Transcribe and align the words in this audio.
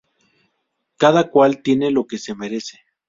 Cada 0.97 1.29
cual 1.29 1.61
tiene 1.61 1.91
lo 1.91 2.07
que 2.07 2.17
se 2.17 2.33
merece 2.33 2.79